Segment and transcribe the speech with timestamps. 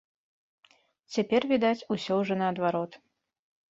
[1.17, 3.03] Цяпер, відаць, усё ўжо наадварот.